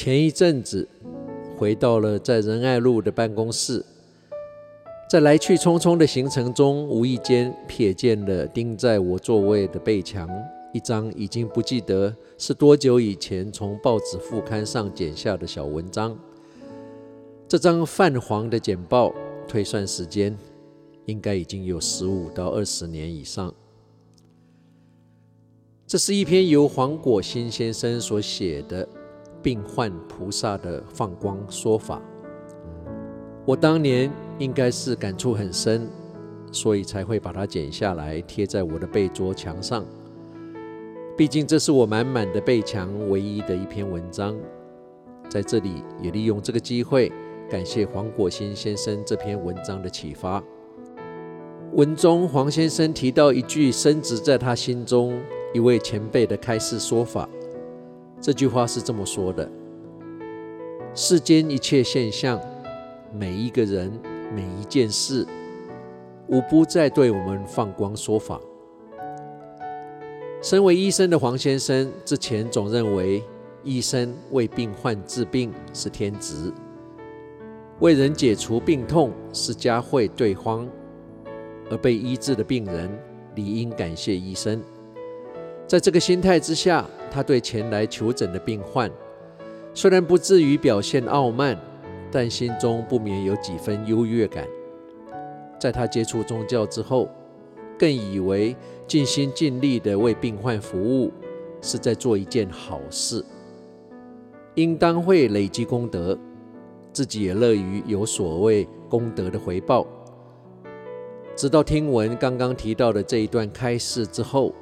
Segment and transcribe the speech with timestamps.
[0.00, 0.88] 前一阵子
[1.56, 3.84] 回到了在仁爱路的办公室，
[5.10, 10.30] 在来去匆匆的行程中，无意间瞥见了钉在我座位的背墙
[10.72, 16.16] 一张已经不记得是多久以前从报纸副刊上剪下的小文章。
[17.48, 19.12] 这张泛黄的简报，
[19.48, 20.38] 推算时间
[21.06, 23.52] 应该已经有十五到二十年以上。
[25.88, 28.86] 这是一篇由黄果新先生所写的
[29.42, 31.96] 《病患菩萨的放光说法》。
[33.44, 35.88] 我当年应该是感触很深，
[36.52, 39.84] 所以才会把它剪下来贴在我的背桌墙上。
[41.16, 44.36] 毕竟这是我满满的背墙唯一的一篇文章。
[45.28, 47.12] 在这里也利用这个机会，
[47.50, 50.42] 感谢黄果新先生这篇文章的启发。
[51.74, 55.18] 文中黄先生提到一句深植在他心中。
[55.54, 57.26] 一位前辈的开示说法，
[58.20, 59.48] 这句话是这么说的：
[60.94, 62.40] 世间一切现象，
[63.12, 63.92] 每一个人，
[64.34, 65.26] 每一件事，
[66.26, 68.40] 无不在对我们放光说法。
[70.42, 73.22] 身为医生的黄先生之前总认为，
[73.62, 76.52] 医生为病患治病是天职，
[77.78, 80.68] 为人解除病痛是嘉惠对方，
[81.70, 82.90] 而被医治的病人
[83.36, 84.60] 理应感谢医生。
[85.68, 88.90] 在这个心态之下，他对前来求诊的病患，
[89.74, 91.58] 虽然不至于表现傲慢，
[92.10, 94.46] 但心中不免有几分优越感。
[95.58, 97.08] 在他接触宗教之后，
[97.78, 98.56] 更以为
[98.86, 101.12] 尽心尽力地为病患服务，
[101.60, 103.24] 是在做一件好事，
[104.54, 106.16] 应当会累积功德，
[106.92, 109.86] 自己也乐于有所谓功德的回报。
[111.36, 114.52] 直到听闻刚刚提到的这一段开示之后，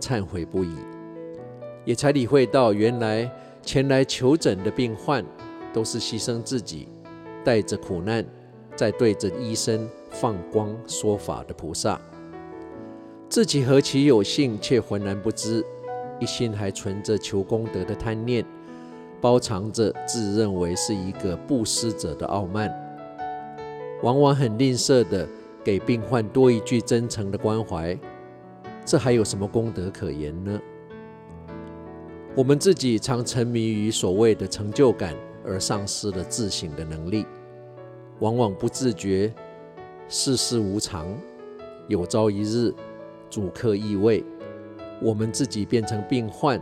[0.00, 0.74] 忏悔不已，
[1.84, 3.30] 也才理会到，原来
[3.62, 5.24] 前来求诊的病患
[5.72, 6.88] 都是牺牲自己，
[7.44, 8.24] 带着苦难，
[8.74, 12.00] 在对着医生放光说法的菩萨。
[13.28, 15.64] 自己何其有幸，却浑然不知，
[16.20, 18.44] 一心还存着求功德的贪念，
[19.20, 22.72] 包藏着自认为是一个布施者的傲慢，
[24.02, 25.28] 往往很吝啬地
[25.64, 27.98] 给病患多一句真诚的关怀。
[28.84, 30.60] 这还有什么功德可言呢？
[32.36, 35.14] 我们自己常沉迷于所谓的成就感，
[35.44, 37.24] 而丧失了自省的能力，
[38.18, 39.32] 往往不自觉。
[40.08, 41.06] 世事无常，
[41.86, 42.74] 有朝一日
[43.30, 44.24] 主客易位，
[45.00, 46.60] 我们自己变成病患，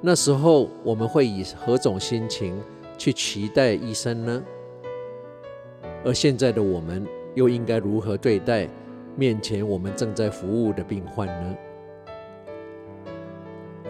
[0.00, 2.60] 那时候我们会以何种心情
[2.98, 4.42] 去期待医生呢？
[6.04, 8.68] 而现在的我们又应该如何对待？
[9.16, 11.56] 面前我们正在服务的病患呢？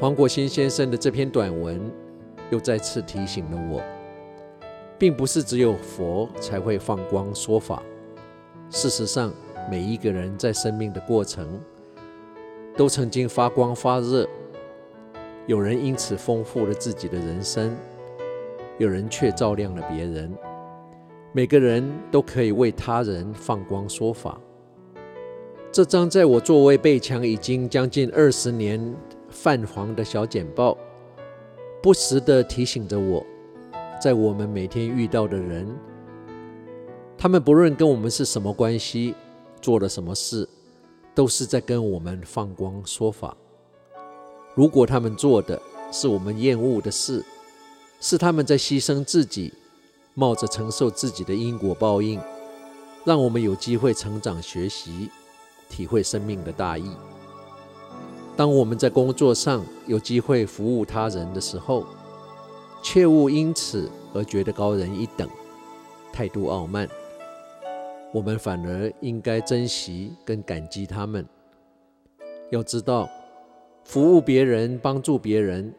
[0.01, 1.79] 黄果新先生的这篇短文
[2.49, 3.83] 又再次提醒了我，
[4.99, 7.83] 并不是只有佛才会放光说法。
[8.71, 9.31] 事实上，
[9.71, 11.61] 每一个人在生命的过程
[12.79, 14.27] 都曾经发光发热，
[15.47, 17.77] 有人因此丰富了自己的人生，
[18.79, 20.35] 有人却照亮了别人。
[21.33, 24.41] 每个人都可以为他人放光说法。
[25.71, 28.81] 这张在我座位背墙已经将近二十年
[29.31, 30.77] 泛黄的小简报，
[31.83, 33.25] 不时地提醒着我，
[34.03, 35.67] 在我们每天遇到的人，
[37.17, 39.15] 他们不论跟我们是什么关系，
[39.63, 40.49] 做了什么事，
[41.15, 43.37] 都是在跟我们放光说法。
[44.55, 45.61] 如果他们做的
[45.93, 47.25] 是我们厌恶的事，
[48.01, 49.55] 是他们在牺牲自己，
[50.15, 52.21] 冒着承受自己的因果报应，
[53.05, 55.11] 让我们有机会成长学习。
[55.69, 56.91] 体会生命的大义。
[58.41, 61.85] 当我们在工作上有机会服务他人的时候，
[62.83, 65.29] 切勿因此而觉得高人一等，
[66.11, 66.89] 态度傲慢。
[68.15, 71.29] 我们反而应该珍惜跟感激他们。
[72.51, 73.11] 要知道，
[73.85, 75.75] 服务别人、帮助别人，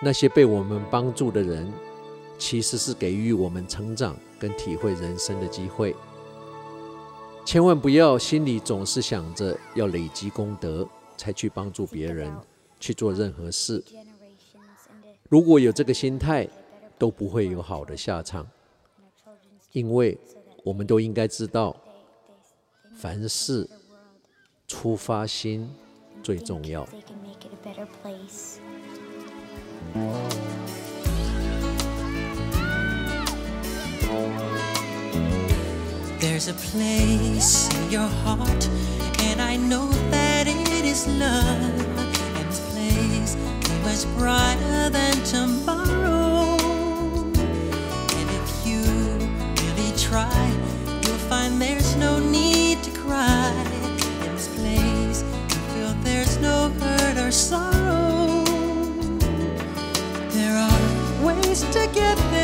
[0.00, 1.72] 那些被我们帮助的人，
[2.38, 5.96] 其实是给予我们成长跟体会人生的机会。
[7.44, 10.86] 千万不要心里总是想着要累积功德
[11.20, 12.34] 才去帮助别人，
[12.80, 13.84] 去做任何事。
[15.28, 16.48] 如果有这个心态，
[16.96, 18.48] 都不会有好的下场。
[19.72, 20.16] 因为
[20.64, 21.76] 我们都应该知道，
[22.96, 23.68] 凡事
[24.66, 25.70] 出发心
[26.22, 26.88] 最重要。
[36.18, 38.68] There's a place in your heart,
[39.18, 40.46] and I know that
[40.90, 41.98] his love
[42.36, 46.56] and this place be much brighter than tomorrow.
[48.18, 48.82] And if you
[49.62, 50.44] really try,
[51.04, 53.52] you'll find there's no need to cry.
[54.24, 58.42] In this place, you feel there's no hurt or sorrow.
[60.30, 62.39] There are ways to get there.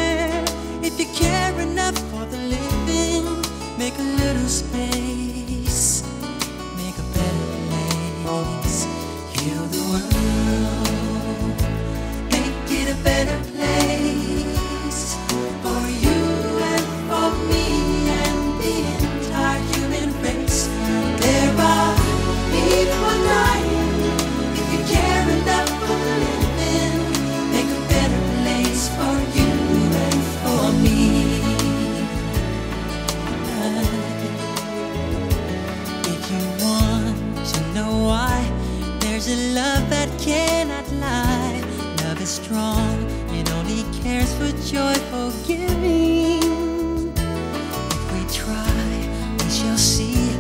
[45.46, 47.12] giving.
[47.16, 50.31] If we try, we shall see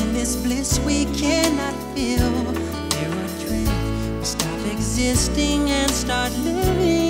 [0.00, 2.54] in this bliss we cannot feel.
[4.22, 7.03] Stop existing and start living.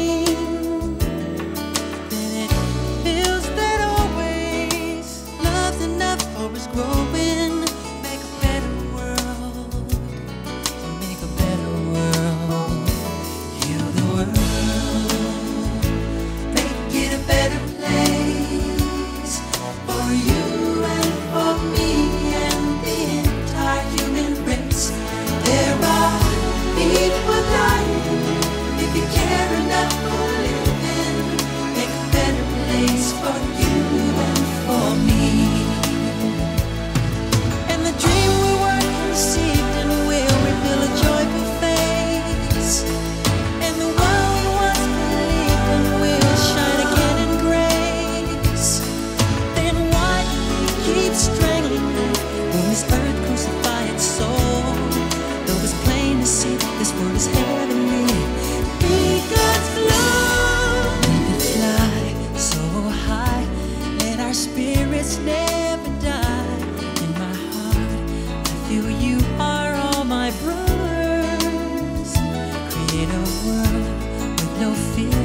[74.61, 75.24] no fear.